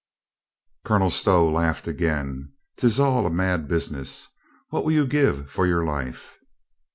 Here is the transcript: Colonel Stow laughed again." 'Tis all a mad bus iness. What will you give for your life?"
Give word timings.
Colonel 0.83 1.11
Stow 1.11 1.47
laughed 1.47 1.85
again." 1.87 2.53
'Tis 2.77 2.99
all 2.99 3.27
a 3.27 3.29
mad 3.29 3.67
bus 3.67 3.89
iness. 3.89 4.29
What 4.69 4.83
will 4.83 4.93
you 4.93 5.05
give 5.05 5.51
for 5.51 5.67
your 5.67 5.85
life?" 5.85 6.39